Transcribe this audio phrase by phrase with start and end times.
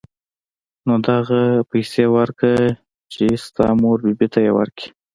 [0.87, 1.41] نو دغه
[1.71, 2.51] پيسې وركه
[3.13, 4.87] چې د تا مور بي بي ته يې وركي.